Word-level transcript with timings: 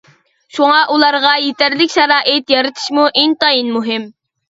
شۇڭا 0.57 0.79
ئۇلارغا 0.93 1.35
يېتەرلىك 1.45 1.95
شارائىت 1.99 2.57
يارىتىشمۇ 2.57 3.09
ئىنتايىن 3.15 3.75
مۇھىم. 3.79 4.15